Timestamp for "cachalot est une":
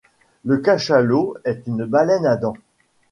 0.57-1.85